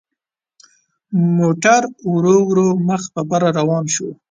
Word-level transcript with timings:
موټر 1.37 1.81
ورو 2.13 2.37
ورو 2.49 2.67
مخ 2.87 3.01
په 3.13 3.21
بره 3.29 3.49
روان 3.59 3.83
شو. 3.95 4.09